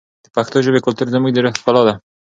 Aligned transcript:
د 0.25 0.27
پښتو 0.35 0.57
ژبې 0.65 0.79
کلتور 0.85 1.07
زموږ 1.15 1.31
د 1.33 1.37
روح 1.43 1.53
ښکلا 1.59 1.81
ده. 1.87 1.93